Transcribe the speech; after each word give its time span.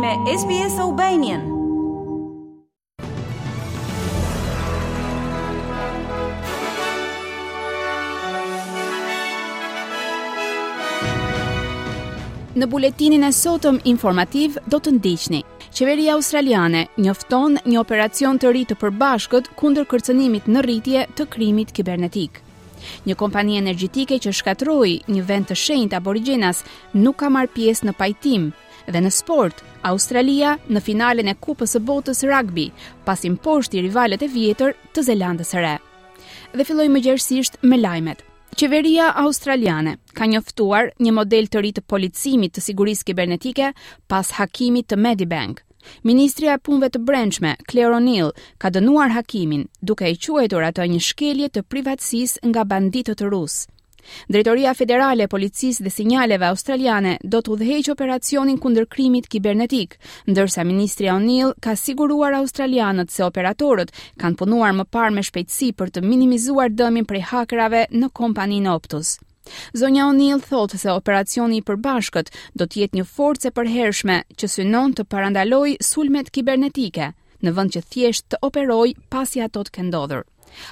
me 0.00 0.14
SBS 0.38 0.78
Albanian. 0.80 1.42
Në 12.56 12.66
buletinin 12.66 13.26
e 13.26 13.28
sotëm 13.32 13.78
informativ 13.84 14.56
do 14.66 14.78
të 14.78 14.94
ndiqni. 14.96 15.42
Qeveria 15.68 16.14
australiane 16.16 16.86
njofton 16.96 17.58
një 17.66 17.80
operacion 17.82 18.40
të 18.40 18.54
ri 18.56 18.64
të 18.70 18.78
përbashkët 18.80 19.50
kundër 19.60 19.88
kërcënimit 19.90 20.48
në 20.48 20.62
rritje 20.64 21.02
të 21.18 21.26
krimit 21.36 21.74
kibernetik. 21.76 22.40
Një 23.04 23.18
kompani 23.20 23.60
energjetike 23.60 24.16
që 24.16 24.32
shkatroi 24.32 24.96
një 25.12 25.26
vend 25.28 25.50
të 25.52 25.58
shenjtë 25.66 26.00
aborigjenas 26.00 26.64
nuk 26.96 27.20
ka 27.20 27.28
marrë 27.28 27.52
pjesë 27.58 27.90
në 27.90 27.96
pajtim 28.00 28.48
dhe 28.90 29.04
në 29.04 29.12
sport 29.12 29.60
Australia 29.86 30.56
në 30.68 30.80
finalen 30.84 31.30
e 31.32 31.36
kupës 31.40 31.72
e 31.78 31.82
botës 31.84 32.20
rugby, 32.28 32.66
pasim 33.06 33.38
poshti 33.46 33.80
rivalet 33.80 34.22
e 34.22 34.28
vjetër 34.28 34.74
të 34.94 35.04
Zelandës 35.06 35.54
së 35.54 35.62
re. 35.64 35.76
Dhe 36.52 36.66
filloj 36.68 36.88
më 36.92 37.02
gjerësisht 37.06 37.56
me 37.62 37.78
lajmet. 37.80 38.20
Qeveria 38.60 39.12
australiane 39.22 39.96
ka 40.14 40.26
njoftuar 40.26 40.90
një 41.00 41.12
model 41.16 41.48
të 41.48 41.62
ri 41.64 41.70
të 41.72 41.84
policimit 41.88 42.52
të 42.56 42.64
sigurisë 42.66 43.06
kibernetike 43.12 43.72
pas 44.12 44.32
hakimit 44.36 44.90
të 44.90 44.98
Medibank. 44.98 45.62
Ministria 46.04 46.58
e 46.58 46.60
Punëve 46.66 46.90
të 46.92 47.00
Brendshme, 47.08 47.54
Claire 47.70 47.96
O'Neill, 47.96 48.34
ka 48.60 48.68
dënuar 48.70 49.14
hakimin, 49.16 49.64
duke 49.80 50.04
e 50.10 50.16
quajtur 50.20 50.66
atë 50.68 50.90
një 50.92 51.00
shkelje 51.08 51.48
të 51.56 51.62
privatësisë 51.72 52.44
nga 52.52 52.66
banditët 52.74 53.24
rusë. 53.32 53.64
Drejtoria 54.32 54.74
Federale 54.76 55.24
e 55.26 55.30
Policisë 55.32 55.84
dhe 55.84 55.92
Sinjaleve 55.92 56.48
Australiane 56.50 57.16
do 57.32 57.40
të 57.40 57.52
udhëheqë 57.54 57.92
operacionin 57.94 58.58
kundër 58.62 58.86
krimit 58.94 59.28
kibernetik, 59.32 59.96
ndërsa 60.32 60.64
Ministri 60.68 61.10
O'Neill 61.12 61.54
ka 61.64 61.74
siguruar 61.76 62.36
australianët 62.40 63.10
se 63.14 63.24
operatorët 63.26 63.92
kanë 64.22 64.38
punuar 64.42 64.72
më 64.80 64.86
parë 64.96 65.14
me 65.18 65.26
shpejtësi 65.28 65.70
për 65.80 65.90
të 65.96 66.04
minimizuar 66.06 66.70
dëmin 66.80 67.08
prej 67.10 67.24
hakerave 67.32 67.84
në 67.94 68.10
kompaninë 68.20 68.72
Optus. 68.76 69.14
Zonja 69.76 70.06
O'Neill 70.10 70.40
thotë 70.46 70.78
se 70.78 70.90
operacioni 70.94 71.58
i 71.60 71.64
përbashkët 71.66 72.28
do 72.60 72.66
të 72.66 72.82
jetë 72.84 73.00
një 73.00 73.06
forcë 73.14 73.48
e 73.50 73.54
përhershme 73.58 74.20
që 74.40 74.48
synon 74.56 74.92
të 74.94 75.08
parandalojë 75.14 75.80
sulmet 75.90 76.30
kibernetike, 76.36 77.12
në 77.40 77.52
vend 77.58 77.72
që 77.76 77.82
thjesht 77.94 78.28
të 78.30 78.42
operojë 78.48 78.96
pasi 79.16 79.40
ato 79.48 79.64
të 79.66 79.74
kenë 79.78 79.90
ndodhur. 79.94 80.26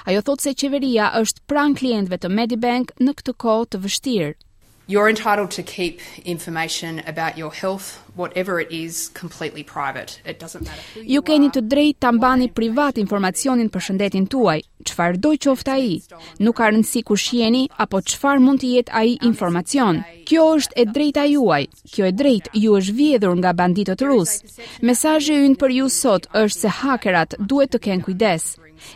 Ajo 0.05 0.21
thot 0.25 0.41
se 0.43 0.53
qeveria 0.57 1.09
është 1.21 1.43
pran 1.47 1.73
klientëve 1.77 2.17
të 2.21 2.31
Medibank 2.35 2.93
në 3.03 3.13
këtë 3.21 3.35
kohë 3.45 3.69
të 3.73 3.81
vështirë. 3.87 4.35
You 4.89 4.97
are 4.99 5.09
entitled 5.11 5.51
to 5.53 5.61
keep 5.61 5.99
information 6.25 6.99
about 7.05 7.37
your 7.37 7.51
health 7.53 7.87
whatever 8.15 8.55
it 8.59 8.71
is 8.71 9.09
completely 9.09 9.61
private. 9.63 10.19
It 10.25 10.39
doesn't 10.39 10.65
matter 10.65 10.81
who 10.95 11.01
you 11.01 11.05
are. 11.05 11.13
Ju 11.13 11.21
keni 11.27 11.49
të 11.53 11.61
drejtë 11.71 11.99
ta 12.01 12.09
mbani 12.15 12.47
privat 12.57 12.97
informacionin 12.97 13.69
për 13.69 13.83
shëndetin 13.85 14.25
tuaj, 14.33 14.63
çfarëdo 14.89 15.33
qoftë 15.45 15.75
ai. 15.75 15.91
Nuk 16.41 16.57
ka 16.57 16.71
rëndësi 16.73 17.03
kush 17.05 17.35
jeni 17.37 17.61
apo 17.85 18.01
çfarë 18.01 18.41
mund 18.47 18.63
të 18.63 18.71
jetë 18.79 18.95
ai 19.03 19.13
informacion. 19.29 20.01
Kjo 20.25 20.47
është 20.57 20.77
e 20.81 20.85
drejta 20.95 21.27
juaj. 21.35 21.61
Kjo 21.93 22.07
e 22.09 22.15
drejt 22.23 22.49
ju 22.63 22.73
është 22.79 22.95
vjedhur 23.03 23.35
nga 23.43 23.53
banditët 23.61 24.01
rus. 24.09 24.39
Mesazhi 24.81 25.37
ynë 25.37 25.61
për 25.61 25.75
ju 25.83 25.91
sot 26.01 26.25
është 26.33 26.57
se 26.65 26.73
hakerat 26.81 27.37
duhet 27.45 27.77
të 27.77 27.83
kenë 27.85 28.09
kujdes. 28.09 28.49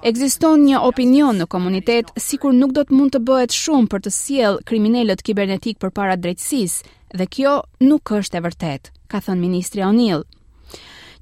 Ekziston 0.05 0.63
një 0.67 0.79
opinion 0.85 1.39
në 1.39 1.47
komunitet 1.51 2.11
si 2.19 2.37
kur 2.39 2.55
nuk 2.55 2.73
do 2.75 2.83
të 2.87 2.95
mund 2.95 3.13
të 3.15 3.23
bëhet 3.27 3.55
shumë 3.55 3.89
për 3.93 4.03
të 4.05 4.13
siel 4.17 4.59
kriminalët 4.69 5.23
kibernetik 5.25 5.79
për 5.83 5.93
para 5.99 6.15
drejtsis, 6.19 6.79
dhe 7.13 7.27
kjo 7.29 7.57
nuk 7.87 8.11
është 8.19 8.39
e 8.39 8.43
vërtet, 8.47 8.91
ka 9.11 9.21
thënë 9.25 9.41
Ministri 9.41 9.83
O'Neill. 9.85 10.23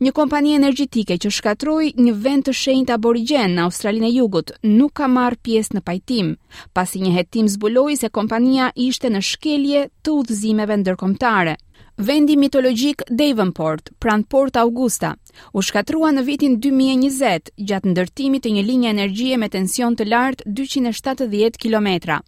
Një 0.02 0.12
kompani 0.18 0.56
energjitike 0.58 1.20
që 1.22 1.30
shkatroi 1.36 1.90
një 1.94 2.12
vend 2.26 2.48
të 2.48 2.54
shenjt 2.58 2.90
aborigjen 2.96 3.52
në 3.54 3.68
Australinë 3.68 4.08
e 4.08 4.16
Jugut 4.16 4.54
nuk 4.66 4.96
ka 4.98 5.06
marrë 5.14 5.38
pjesë 5.46 5.76
në 5.78 5.82
pajtim, 5.90 6.32
pasi 6.74 7.04
një 7.04 7.12
hetim 7.20 7.50
zbuloi 7.54 8.00
se 8.02 8.10
kompania 8.10 8.72
ishte 8.82 9.12
në 9.14 9.22
shkelje 9.28 9.84
të 10.02 10.16
udhëzimeve 10.24 10.80
ndërkombëtare. 10.82 11.54
Vendi 12.00 12.38
mitologjik 12.40 13.02
Davenport, 13.12 13.92
pranë 14.00 14.24
Port 14.32 14.56
Augusta, 14.58 15.12
u 15.54 15.62
shkatrua 15.62 16.12
në 16.16 16.24
vitin 16.24 16.56
2020 16.62 17.52
gjatë 17.68 17.92
ndërtimit 17.92 18.46
të 18.46 18.54
një 18.56 18.64
linje 18.64 18.90
energjie 18.94 19.38
me 19.38 19.50
tension 19.52 19.96
të 19.96 20.08
lartë 20.08 20.48
270 20.62 21.60
km. 21.62 22.20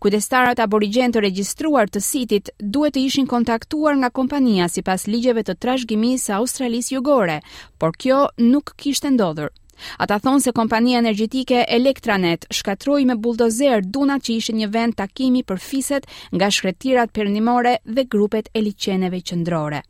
Kujdestarët 0.00 0.60
aborigjen 0.60 1.12
të 1.12 1.20
regjistruar 1.24 1.88
të 1.90 2.00
sitit 2.00 2.50
duhet 2.60 2.96
të 2.96 3.04
ishin 3.10 3.26
kontaktuar 3.26 3.96
nga 3.98 4.10
kompania 4.10 4.68
sipas 4.68 5.06
ligjeve 5.06 5.42
të 5.44 5.58
trashëgimisë 5.62 6.30
së 6.30 6.36
Australisë 6.40 6.94
jugore, 6.96 7.38
por 7.78 7.92
kjo 7.98 8.24
nuk 8.40 8.72
kishte 8.80 9.10
ndodhur. 9.10 9.52
Ata 9.98 10.18
thonë 10.22 10.42
se 10.44 10.52
kompania 10.56 11.00
energjetike 11.02 11.64
Elektranet 11.78 12.46
shkatroi 12.54 13.04
me 13.08 13.16
buldozer 13.24 13.82
dunat 13.84 14.24
që 14.28 14.36
ishin 14.40 14.60
një 14.62 14.70
vend 14.76 14.96
takimi 15.00 15.42
për 15.50 15.60
fiset 15.68 16.06
nga 16.36 16.50
shkretirat 16.58 17.14
perëndimore 17.18 17.76
dhe 17.98 18.06
grupet 18.14 18.50
e 18.54 18.64
liçeneve 18.68 19.22
qendrore. 19.22 19.82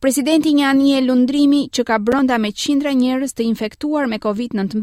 Presidenti 0.00 0.54
një 0.56 0.64
anje 0.64 1.00
lundrimi 1.04 1.66
që 1.76 1.82
ka 1.90 1.98
brënda 2.00 2.38
me 2.40 2.50
qindra 2.56 2.94
njërës 2.96 3.36
të 3.36 3.44
infektuar 3.50 4.08
me 4.08 4.16
COVID-19 4.22 4.80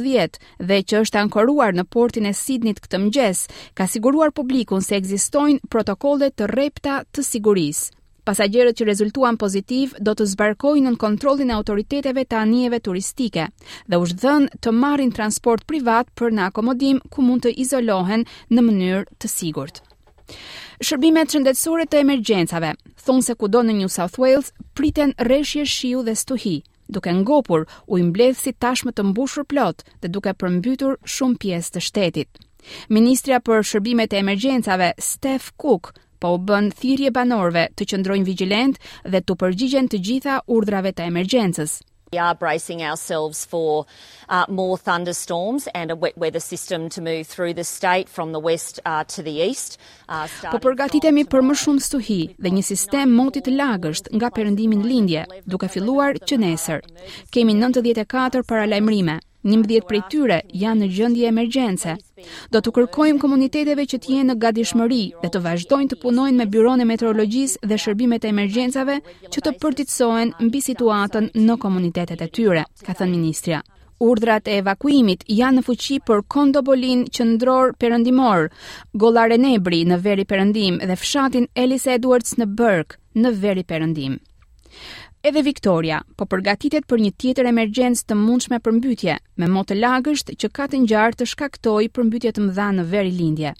dhe 0.69 0.77
që 0.91 1.01
është 1.05 1.23
ankoruar 1.23 1.73
në 1.73 1.87
portin 1.95 2.29
e 2.29 2.35
Sidnit 2.37 2.83
këtë 2.83 3.01
mgjes, 3.07 3.41
ka 3.73 3.89
siguruar 3.89 4.29
publikun 4.29 4.85
se 4.85 4.99
egzistojnë 5.01 5.71
protokollet 5.73 6.37
të 6.37 6.51
repta 6.53 6.99
të 7.13 7.25
siguris. 7.31 7.87
Pasagjerët 8.27 8.75
që 8.75 8.85
rezultuan 8.89 9.37
pozitiv 9.39 9.93
do 10.03 10.11
të 10.11 10.25
zbarkojnë 10.33 10.91
në 10.91 10.99
kontrolin 10.99 11.51
e 11.53 11.55
autoriteteve 11.55 12.25
të 12.27 12.35
anijeve 12.43 12.81
turistike 12.83 13.45
dhe 13.87 13.99
u 14.03 14.07
shdhën 14.09 14.47
të 14.63 14.71
marrin 14.75 15.13
transport 15.15 15.63
privat 15.69 16.09
për 16.19 16.33
në 16.35 16.49
akomodim 16.51 16.99
ku 17.13 17.23
mund 17.23 17.45
të 17.45 17.53
izolohen 17.63 18.25
në 18.51 18.63
mënyrë 18.67 19.05
të 19.23 19.29
sigurt. 19.31 19.79
Shërbimet 20.83 21.31
shëndetësore 21.31 21.85
të 21.87 22.01
emergjencave 22.03 22.73
thonë 23.05 23.25
se 23.29 23.35
kudo 23.45 23.61
në 23.63 23.77
New 23.79 23.91
South 23.95 24.19
Wales 24.19 24.51
priten 24.75 25.13
rreshje 25.29 25.63
shiu 25.77 26.03
dhe 26.09 26.15
stuhi, 26.25 26.57
duke 26.97 27.13
ngopur 27.21 27.63
u 27.87 28.01
imbledh 28.03 28.35
si 28.43 28.51
tashmë 28.51 28.91
të 28.97 29.07
mbushur 29.13 29.47
plot 29.53 29.85
dhe 30.03 30.11
duke 30.17 30.35
përmbytur 30.43 30.99
shumë 31.15 31.39
pjesë 31.45 31.77
të 31.77 31.85
shtetit. 31.87 32.29
Ministra 32.91 33.39
për 33.39 33.63
shërbimet 33.71 34.11
e 34.11 34.19
emergjencave, 34.19 34.89
Steph 35.11 35.53
Cook, 35.55 35.93
po 36.19 36.33
u 36.35 36.39
bën 36.41 36.69
thirrje 36.79 37.11
banorëve 37.17 37.67
të 37.77 37.87
qëndrojnë 37.91 38.27
vigjilent 38.27 38.79
dhe 39.11 39.21
të 39.21 39.37
përgjigjen 39.43 39.89
të 39.91 40.01
gjitha 40.07 40.39
urdhrave 40.53 40.93
të 40.97 41.07
emergjencës. 41.11 41.77
We 42.13 42.19
are 42.23 42.35
bracing 42.39 42.79
ourselves 42.87 43.41
for 43.45 43.83
uh, 44.31 44.45
more 44.47 44.77
thunderstorms 44.79 45.65
and 45.75 45.91
a 45.91 45.95
wet 46.05 46.15
weather 46.17 46.39
system 46.39 46.85
to 46.95 47.01
move 47.03 47.27
through 47.27 47.53
the 47.57 47.65
state 47.67 48.07
from 48.07 48.31
the 48.31 48.39
west 48.39 48.79
uh, 48.85 49.03
to 49.15 49.21
the 49.25 49.35
east. 49.43 49.75
Uh, 50.07 50.23
po 50.49 50.61
përgatitemi 50.63 51.25
për 51.27 51.43
më 51.49 51.57
shumë 51.65 51.83
stuhi 51.83 52.21
dhe 52.39 52.53
një 52.55 52.63
sistem 52.69 53.11
moti 53.17 53.43
të 53.43 53.57
lagësht 53.59 54.07
nga 54.15 54.31
perëndimi 54.39 54.79
lindje, 54.87 55.25
duke 55.43 55.67
filluar 55.67 56.15
që 56.23 56.39
nesër. 56.45 56.87
Kemi 57.35 57.57
94 57.59 58.45
paralajmërime, 58.47 59.19
11 59.47 59.79
prej 59.87 60.01
tyre 60.11 60.37
janë 60.51 60.83
në 60.83 60.87
gjendje 60.91 61.29
emergjence. 61.31 61.93
Do 62.51 62.59
të 62.59 62.71
kërkojmë 62.75 63.21
komuniteteve 63.21 63.85
që 63.93 63.99
t'je 64.03 64.25
në 64.27 64.35
gatishmëri 64.43 65.01
dhe 65.23 65.29
të 65.31 65.41
vazhdojnë 65.45 65.91
të 65.93 65.99
punojnë 66.01 66.37
me 66.41 66.49
byrone 66.51 66.87
Meteorologjisë 66.89 67.61
dhe 67.71 67.77
shërbimet 67.83 68.27
e 68.27 68.31
emergjencave 68.33 68.97
që 69.31 69.45
të 69.45 69.55
përditësohen 69.63 70.33
mbi 70.49 70.61
situatën 70.67 71.29
në 71.47 71.57
komunitetet 71.63 72.25
e 72.25 72.29
tyre, 72.39 72.65
ka 72.83 72.91
thënë 72.99 73.13
ministria. 73.15 73.61
Urdrat 74.03 74.49
e 74.51 74.57
evakuimit 74.61 75.23
janë 75.31 75.61
në 75.61 75.65
fuqi 75.65 75.95
për 76.05 76.25
Kondobolin 76.29 77.05
qendror 77.09 77.71
perëndimor, 77.81 78.49
e 78.51 79.37
Nebri 79.47 79.85
në 79.91 80.01
veri 80.03 80.25
perëndim 80.25 80.79
dhe 80.87 80.95
fshatin 80.95 81.47
Elise 81.55 81.93
Edwards 81.95 82.35
në 82.37 82.45
Burg 82.59 82.99
në 83.15 83.31
veri 83.43 83.63
perëndim 83.63 84.19
edhe 85.27 85.43
Victoria, 85.43 85.97
po 86.15 86.23
përgatitet 86.29 86.85
për 86.87 87.01
një 87.03 87.09
tjetër 87.19 87.49
emergjencë 87.49 88.05
të 88.07 88.15
mundshme 88.19 88.59
përmbytje, 88.63 89.15
me 89.43 89.63
të 89.71 89.79
lagësht 89.81 90.31
që 90.39 90.51
ka 90.55 90.69
të 90.71 90.85
ngjarë 90.85 91.19
të 91.19 91.27
shkaktoj 91.33 91.81
përmbytje 91.97 92.35
të 92.37 92.45
mëdha 92.47 92.67
në 92.79 92.87
veri 92.93 93.11
lindje. 93.19 93.51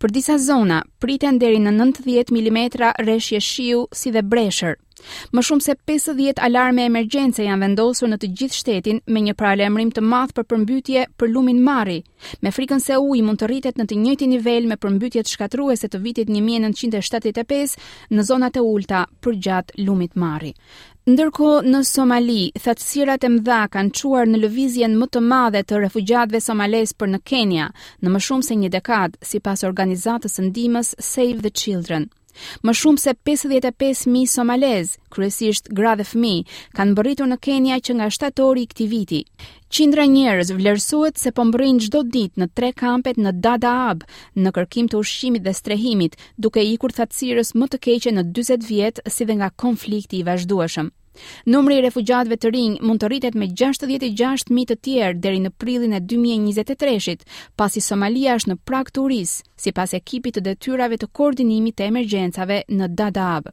Për 0.00 0.10
disa 0.12 0.34
zona, 0.36 0.82
priten 1.00 1.38
deri 1.40 1.58
në 1.62 1.72
90 1.76 2.32
mm 2.34 2.58
reshje 3.08 3.40
shiu 3.40 3.86
si 3.96 4.10
dhe 4.12 4.22
breshër. 4.22 4.76
Më 5.32 5.40
shumë 5.46 5.64
se 5.64 5.72
50 5.88 6.42
alarme 6.44 6.82
emergjence 6.84 7.40
janë 7.46 7.62
vendosur 7.64 8.10
në 8.12 8.18
të 8.20 8.28
gjithë 8.36 8.56
shtetin 8.58 8.98
me 9.08 9.22
një 9.24 9.32
paralajmërim 9.40 9.92
të 9.96 10.02
madh 10.04 10.34
për 10.36 10.44
përmbytje 10.52 11.06
për 11.18 11.30
lumin 11.32 11.62
marri, 11.64 12.02
me 12.44 12.52
frikën 12.52 12.82
se 12.84 12.98
uji 13.00 13.22
mund 13.24 13.40
të 13.40 13.48
rritet 13.48 13.80
në 13.80 13.86
të 13.88 13.96
njëjtin 14.02 14.30
nivel 14.34 14.68
me 14.68 14.76
përmbytjet 14.82 15.32
shkatruese 15.32 15.88
të 15.88 16.02
vitit 16.04 16.28
1975 16.28 17.78
në 18.12 18.26
zonat 18.28 18.60
e 18.60 18.60
ulta 18.74 19.06
përgjat 19.24 19.72
lumit 19.80 20.12
marri. 20.20 20.52
Ndërko 21.08 21.50
në 21.64 21.78
Somali, 21.88 22.50
thatësirat 22.60 23.22
e 23.24 23.28
mdha 23.32 23.60
kanë 23.72 23.92
quar 23.96 24.28
në 24.28 24.40
lëvizjen 24.42 24.98
më 25.00 25.06
të 25.14 25.20
madhe 25.24 25.62
të 25.64 25.78
refugjatve 25.86 26.40
somales 26.44 26.92
për 26.92 27.08
në 27.14 27.20
Kenya, 27.24 27.68
në 28.04 28.12
më 28.12 28.20
shumë 28.26 28.44
se 28.48 28.56
një 28.60 28.70
dekadë, 28.74 29.16
si 29.28 29.40
pas 29.40 29.64
organizatës 29.64 30.36
ndimës 30.50 30.90
Save 31.00 31.40
the 31.46 31.52
Children. 31.62 32.10
Më 32.62 32.74
shumë 32.80 33.00
se 33.02 33.14
55.000 33.28 34.28
somalez, 34.32 34.92
kryesisht 35.12 35.72
gra 35.76 35.94
dhe 35.98 36.04
fmi, 36.06 36.34
kanë 36.76 36.94
bëritur 37.00 37.32
në 37.32 37.40
Kenya 37.48 37.80
që 37.80 37.96
nga 37.96 38.10
shtatori 38.12 38.68
i 38.68 38.68
këti 38.70 38.86
viti. 38.92 39.24
Qindra 39.70 40.02
njerëz 40.10 40.48
vlerësohet 40.50 41.20
se 41.22 41.30
po 41.30 41.44
mbrin 41.46 41.76
çdo 41.78 42.00
ditë 42.14 42.40
në 42.42 42.46
tre 42.58 42.70
kampet 42.80 43.20
në 43.22 43.30
Dadaab, 43.44 44.00
në 44.42 44.50
kërkim 44.56 44.88
të 44.90 44.98
ushqimit 44.98 45.44
dhe 45.46 45.52
strehimit, 45.54 46.16
duke 46.42 46.64
ikur 46.72 46.94
thatësirës 46.96 47.52
më 47.54 47.68
të 47.70 47.80
keqe 47.86 48.14
në 48.16 48.24
40 48.40 48.66
vjet 48.66 48.98
si 49.14 49.28
dhe 49.30 49.36
nga 49.38 49.50
konflikti 49.64 50.18
i 50.18 50.24
vazhdueshëm. 50.26 50.90
Numri 51.54 51.78
i 51.78 51.84
refugjatëve 51.86 52.40
të 52.42 52.52
rinj 52.56 52.76
mund 52.82 53.04
të 53.04 53.12
rritet 53.12 53.38
me 53.44 53.48
66000 53.64 54.66
të 54.72 54.80
tjerë 54.88 55.22
deri 55.26 55.38
në 55.46 55.54
prillin 55.62 55.94
e 55.94 56.02
2023-shit, 56.10 57.22
pasi 57.54 57.82
Somalia 57.86 58.34
është 58.42 58.56
në 58.56 58.60
prag 58.66 58.90
turiz, 58.98 59.38
sipas 59.54 59.94
ekipit 60.00 60.40
të 60.40 60.48
detyrave 60.50 60.98
të 60.98 61.12
koordinimit 61.14 61.78
të 61.78 61.92
emergjencave 61.92 62.62
në 62.74 62.90
Dadaab. 62.98 63.52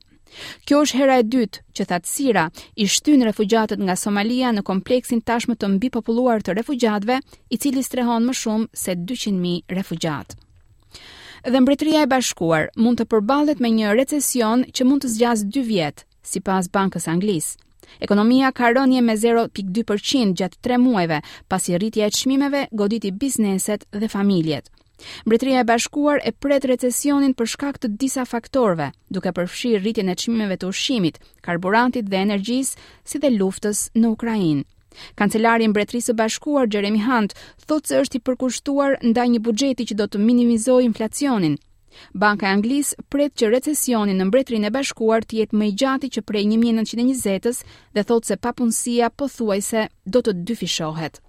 Kjo 0.66 0.80
është 0.86 1.00
hera 1.02 1.18
e 1.22 1.26
dytë 1.34 1.62
që 1.78 1.86
thatësira 1.92 2.44
i 2.84 2.88
shtynë 2.92 3.28
refugjatët 3.30 3.84
nga 3.86 3.96
Somalia 4.00 4.52
në 4.56 4.64
kompleksin 4.70 5.22
tashmë 5.28 5.58
të 5.62 5.70
mbi 5.76 5.90
populuar 5.96 6.44
të 6.44 6.56
refugjatëve, 6.60 7.20
i 7.54 7.60
cili 7.64 7.84
strehon 7.86 8.28
më 8.28 8.36
shumë 8.42 8.70
se 8.84 8.96
200.000 9.12 9.78
refugjatë. 9.78 10.40
Dhe 11.52 11.62
mbretëria 11.64 12.04
e 12.04 12.10
bashkuar 12.12 12.68
mund 12.76 13.00
të 13.00 13.08
përbalet 13.14 13.62
me 13.64 13.72
një 13.72 13.94
recesion 14.00 14.66
që 14.76 14.88
mund 14.90 15.06
të 15.06 15.14
zgjas 15.16 15.46
2 15.58 15.66
vjetë, 15.70 16.04
si 16.30 16.42
pas 16.44 16.68
Bankës 16.74 17.08
Anglisë. 17.12 17.56
Ekonomia 18.04 18.50
ka 18.52 18.74
rënje 18.76 19.00
me 19.02 19.14
0.2% 19.16 20.34
gjatë 20.42 20.58
3 20.68 20.80
muajve, 20.84 21.22
pasi 21.48 21.78
rritja 21.80 22.10
e 22.10 22.12
çmimeve 22.18 22.66
goditi 22.72 23.14
bizneset 23.16 23.88
dhe 23.94 24.10
familjet. 24.12 24.68
Mbretëria 25.26 25.60
e 25.60 25.64
Bashkuar 25.64 26.22
e 26.26 26.32
pret 26.34 26.66
recesionin 26.70 27.36
për 27.38 27.50
shkak 27.54 27.78
të 27.82 27.90
disa 28.02 28.24
faktorëve, 28.26 28.88
duke 29.14 29.34
përfshirë 29.38 29.82
rritjen 29.84 30.10
e 30.10 30.16
çmimeve 30.18 30.58
të 30.58 30.72
ushqimit, 30.72 31.20
karburantit 31.46 32.10
dhe 32.10 32.24
energjisë, 32.26 32.80
si 33.06 33.22
dhe 33.22 33.30
luftës 33.36 33.84
në 34.02 34.10
Ukrainë. 34.16 34.64
Kancelari 35.20 35.66
i 35.66 35.70
Mbretërisë 35.70 36.10
së 36.12 36.18
Bashkuar 36.18 36.66
Jeremy 36.74 37.04
Hunt 37.06 37.36
thotë 37.68 37.92
se 37.92 38.00
është 38.04 38.18
i 38.20 38.24
përkushtuar 38.30 38.98
ndaj 39.06 39.28
një 39.36 39.44
buxheti 39.46 39.86
që 39.92 40.00
do 40.00 40.08
të 40.10 40.24
minimizojë 40.24 40.88
inflacionin. 40.90 41.60
Banka 42.18 42.48
e 42.50 42.56
Anglisë 42.58 43.06
pret 43.14 43.38
që 43.38 43.52
recesioni 43.54 44.18
në 44.18 44.26
Mbretërinë 44.32 44.72
e 44.72 44.74
Bashkuar 44.80 45.22
të 45.26 45.40
jetë 45.44 45.60
më 45.62 45.70
i 45.72 45.76
gjatë 45.84 46.10
që 46.18 46.26
prej 46.30 46.44
1920-s 46.56 47.62
dhe 47.94 48.08
thotë 48.10 48.32
se 48.32 48.40
papunësia 48.48 49.12
pothuajse 49.18 49.86
do 50.10 50.26
të 50.26 50.36
dyfishohet. 50.50 51.22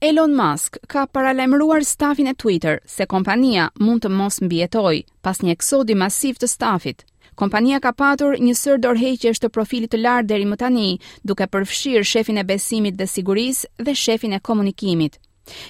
Elon 0.00 0.30
Musk 0.30 0.76
ka 0.86 1.08
paralajmëruar 1.10 1.82
stafin 1.82 2.28
e 2.30 2.34
Twitter 2.38 2.76
se 2.86 3.02
kompania 3.10 3.64
mund 3.82 4.04
të 4.04 4.10
mos 4.14 4.36
mbijetojë 4.46 5.00
pas 5.26 5.40
një 5.42 5.56
eksodi 5.56 5.96
masiv 5.98 6.36
të 6.38 6.46
stafit. 6.52 7.00
Kompania 7.34 7.80
ka 7.82 7.90
patur 7.98 8.36
një 8.38 8.52
sër 8.60 8.76
dorëheqjesh 8.84 9.40
të 9.42 9.48
profilit 9.50 9.90
të 9.90 9.98
lartë 9.98 10.28
deri 10.30 10.44
më 10.52 10.58
tani, 10.62 10.86
duke 11.26 11.48
përfshirë 11.50 12.06
shefin 12.12 12.38
e 12.38 12.44
besimit 12.46 12.94
dhe 13.00 13.08
sigurisë 13.10 13.72
dhe 13.88 13.94
shefin 14.04 14.36
e 14.38 14.40
komunikimit. 14.48 15.18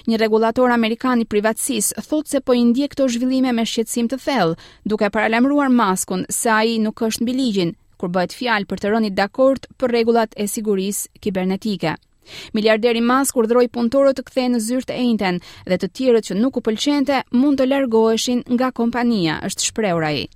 Një 0.05 0.19
regulator 0.21 0.69
amerikan 0.77 1.23
i 1.25 1.29
privatësisë 1.33 2.03
thot 2.11 2.29
se 2.29 2.41
po 2.45 2.53
i 2.53 2.61
ndje 2.69 2.89
këto 2.93 3.07
zhvillime 3.15 3.55
me 3.61 3.65
shqetësim 3.65 4.11
të 4.13 4.19
thellë, 4.27 4.59
duke 4.85 5.09
paralajmëruar 5.15 5.73
Maskun 5.81 6.27
se 6.29 6.53
ai 6.53 6.77
nuk 6.85 7.01
është 7.09 7.25
mbi 7.25 7.35
ligjin 7.41 7.73
kur 7.97 8.13
bëhet 8.13 8.37
fjalë 8.37 8.69
për 8.69 8.77
të 8.85 8.93
rënë 8.93 9.11
dakord 9.23 9.65
për 9.79 9.95
rregullat 9.95 10.37
e 10.37 10.45
sigurisë 10.53 11.17
kibernetike. 11.17 11.95
Miliarderi 12.55 13.01
Musk 13.03 13.37
urdhroi 13.41 13.67
punëtorët 13.73 14.19
të 14.19 14.25
kthehen 14.29 14.55
në 14.55 14.61
zyrtë 14.67 14.97
enten 15.03 15.39
dhe 15.69 15.77
të 15.81 15.89
tjerët 15.99 16.29
që 16.29 16.37
nuk 16.39 16.59
u 16.61 16.65
pëlqente 16.67 17.21
mund 17.41 17.59
të 17.61 17.69
largoheshin 17.71 18.43
nga 18.53 18.71
kompania, 18.79 19.39
është 19.49 19.69
shprehur 19.71 20.05
ai. 20.09 20.27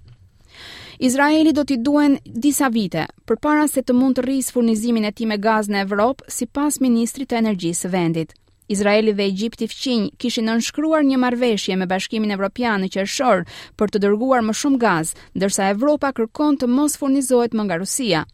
Izraeli 1.04 1.52
do 1.52 1.64
t'i 1.68 1.76
duen 1.84 2.14
disa 2.24 2.70
vite, 2.72 3.06
për 3.28 3.40
para 3.44 3.66
se 3.68 3.82
të 3.84 3.96
mund 3.98 4.16
të 4.18 4.24
rrisë 4.28 4.54
furnizimin 4.56 5.08
e 5.10 5.12
ti 5.12 5.28
me 5.28 5.40
gaz 5.42 5.68
në 5.70 5.82
Evropë, 5.88 6.30
si 6.36 6.46
pas 6.48 6.80
Ministri 6.80 7.26
të 7.28 7.42
Energjisë 7.42 7.92
vendit. 7.96 8.34
Izraeli 8.74 9.12
dhe 9.12 9.26
Egjipti 9.28 9.68
fqinj 9.68 10.06
kishin 10.22 10.46
nënshkruar 10.48 11.04
një 11.04 11.18
marveshje 11.20 11.76
me 11.78 11.88
bashkimin 11.92 12.32
Evropian 12.32 12.80
në 12.86 12.94
qërëshorë 12.96 13.60
për 13.78 13.92
të 13.92 14.02
dërguar 14.06 14.46
më 14.48 14.56
shumë 14.62 14.80
gaz, 14.86 15.12
ndërsa 15.36 15.68
Evropa 15.76 16.14
kërkon 16.22 16.62
të 16.62 16.72
mos 16.78 16.96
furnizohet 17.02 17.58
më 17.60 17.68
nga 17.68 17.82
Rusia– 17.84 18.24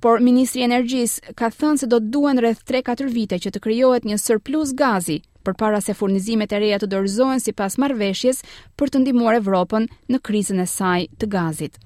Por 0.00 0.18
Ministri 0.24 0.62
i 0.62 0.68
Energjisë 0.68 1.34
ka 1.38 1.50
thënë 1.54 1.82
se 1.82 1.88
do 1.92 2.00
të 2.00 2.10
duhen 2.14 2.42
rreth 2.42 2.62
3-4 2.70 3.10
vite 3.14 3.38
që 3.42 3.52
të 3.54 3.62
krijohet 3.66 4.08
një 4.08 4.18
surplus 4.22 4.72
gazi 4.80 5.20
përpara 5.46 5.80
se 5.80 5.94
furnizimet 5.96 6.52
e 6.52 6.60
reja 6.60 6.80
të 6.82 6.90
dorëzohen 6.92 7.40
sipas 7.40 7.78
marrëveshjes 7.80 8.42
për 8.78 8.92
të 8.92 9.02
ndihmuar 9.04 9.38
Evropën 9.40 9.88
në 10.12 10.20
krizën 10.28 10.60
e 10.60 10.66
saj 10.68 11.06
të 11.22 11.28
gazit. 11.32 11.80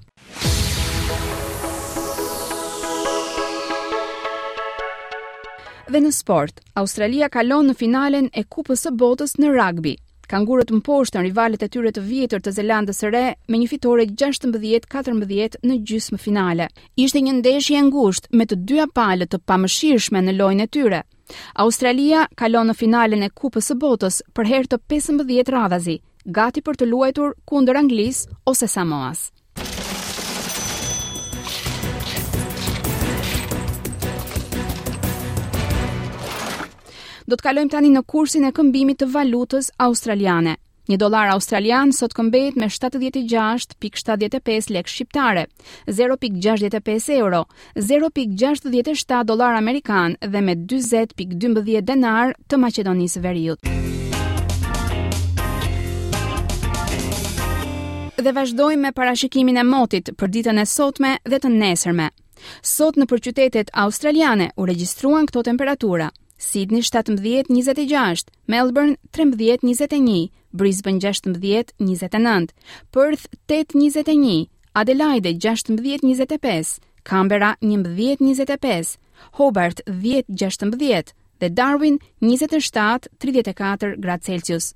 Dhe 5.85 6.01
në 6.01 6.09
sport, 6.17 6.59
Australia 6.81 7.29
kalon 7.29 7.69
në 7.69 7.75
finalen 7.79 8.27
e 8.33 8.43
kupës 8.51 8.87
së 8.87 8.91
botës 9.03 9.37
në 9.39 9.53
rugby. 9.53 9.93
Kangurët 10.31 10.71
mposhtën 10.73 11.21
rivalet 11.27 11.61
e 11.61 11.67
tyre 11.69 11.91
të 11.93 12.01
vjetër 12.07 12.41
të 12.41 12.53
Zelandës 12.57 13.01
së 13.01 13.11
Re 13.13 13.21
me 13.51 13.59
një 13.61 13.67
fitore 13.73 14.05
16-14 14.21 15.57
në 15.69 15.75
gjysmë 15.89 16.17
finale. 16.23 16.67
Ishte 17.05 17.21
një 17.25 17.35
ndeshje 17.39 17.77
e 17.77 17.83
ngushtë 17.91 18.31
me 18.41 18.47
të 18.49 18.57
dyja 18.71 18.87
palët 18.97 19.33
të 19.35 19.41
pamëshirshme 19.51 20.23
në 20.25 20.35
lojën 20.39 20.65
e 20.65 20.69
tyre. 20.77 21.03
Australia 21.65 22.25
kalon 22.41 22.71
në 22.71 22.77
finalen 22.81 23.27
e 23.27 23.31
Kupës 23.41 23.69
së 23.71 23.77
Botës 23.85 24.21
për 24.33 24.49
herë 24.53 24.71
të 24.73 24.81
15 24.95 25.55
radhazi, 25.57 25.99
gati 26.39 26.65
për 26.65 26.81
të 26.81 26.89
luajtur 26.89 27.37
kundër 27.51 27.83
Anglisë 27.85 28.33
ose 28.53 28.69
Samoas. 28.77 29.27
do 37.27 37.37
të 37.39 37.45
kalojmë 37.47 37.71
tani 37.73 37.89
në 37.93 38.01
kursin 38.05 38.45
e 38.45 38.51
këmbimit 38.55 38.99
të 39.01 39.07
valutës 39.15 39.71
australiane. 39.81 40.55
Një 40.85 40.99
dolar 41.01 41.31
australian 41.33 41.89
sot 41.97 42.13
këmbet 42.13 42.57
me 42.61 42.67
76.75 42.69 44.67
lek 44.69 44.89
shqiptare, 44.91 45.47
0.65 45.87 47.07
euro, 47.17 47.39
0.67 47.81 49.23
dolar 49.25 49.55
amerikan 49.57 50.13
dhe 50.21 50.43
me 50.45 50.53
20.12 50.69 51.81
denar 51.89 52.35
të 52.47 52.59
Macedonisë 52.61 53.21
veriut. 53.23 53.71
Dhe 58.25 58.31
vazhdojmë 58.33 58.81
me 58.85 58.91
parashikimin 58.97 59.57
e 59.57 59.63
motit 59.65 60.11
për 60.17 60.31
ditën 60.35 60.61
e 60.61 60.67
sotme 60.69 61.15
dhe 61.25 61.41
të 61.41 61.49
nesërme. 61.57 62.07
Sot 62.61 62.97
në 63.01 63.09
përqytetet 63.09 63.71
australiane 63.73 64.51
u 64.61 64.67
regjistruan 64.69 65.25
këto 65.29 65.41
temperatura. 65.49 66.11
Sydney 66.37 66.81
17-26, 66.81 68.27
Melbourne 68.47 68.97
13-21, 69.13 70.29
Brisbane 70.53 70.99
16-29, 70.99 72.49
Perth 72.91 73.27
8-21, 73.47 74.47
Adelaide 74.75 75.29
16-25, 75.39 76.79
Canberra 77.03 77.55
11-25, 77.61 78.97
Hobart 79.33 79.79
10-16 79.87 81.13
dhe 81.39 81.49
Darwin 81.49 81.99
27-34 82.21 83.95
gradë 83.99 84.23
Celsius. 84.27 84.73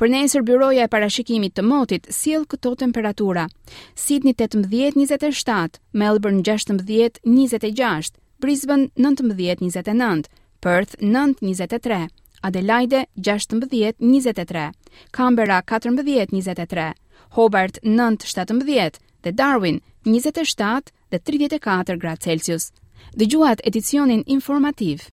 Për 0.00 0.08
nesër 0.08 0.42
byroja 0.48 0.86
e 0.86 0.88
parashikimit 0.88 1.52
të 1.56 1.64
motit, 1.68 2.06
silë 2.12 2.46
këto 2.48 2.74
temperatura. 2.80 3.46
Sydney 3.94 4.32
18-27, 4.36 5.76
Melbourne 5.92 6.40
16-26, 6.42 8.12
Brisbane 8.40 8.88
19-29, 8.96 10.32
Perth 10.60 10.94
9-23, 11.00 12.06
Adelaide 12.42 13.06
16-23, 13.18 14.70
Canberra 15.10 15.62
14-23, 15.64 16.92
Hobart 17.36 17.78
9-17 17.82 18.90
dhe 19.22 19.32
Darwin 19.32 19.80
27 20.04 20.92
dhe 21.10 21.18
34 21.18 21.96
gradë 21.96 22.20
Celsius. 22.24 22.70
Dhe 23.16 23.26
gjuat 23.26 23.64
edicionin 23.64 24.20
informativ. 24.26 25.08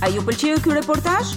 A 0.00 0.08
ju 0.08 0.20
pëlqeu 0.24 0.56
ky 0.64 0.76
reportazh? 0.80 1.36